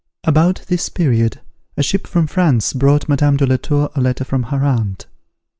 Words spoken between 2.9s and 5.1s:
Madame de la Tour a letter from her aunt.